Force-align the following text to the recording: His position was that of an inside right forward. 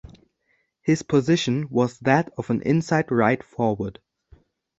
His 0.81 1.03
position 1.03 1.67
was 1.69 1.99
that 1.99 2.33
of 2.35 2.49
an 2.49 2.63
inside 2.63 3.11
right 3.11 3.43
forward. 3.43 3.99